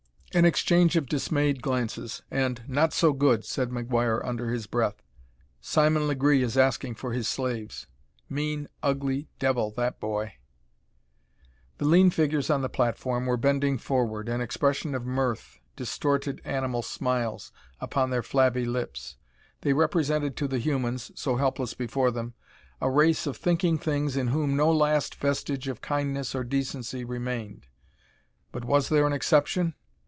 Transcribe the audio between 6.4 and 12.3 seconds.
is asking for his slaves. Mean, ugly devil, that boy!" The lean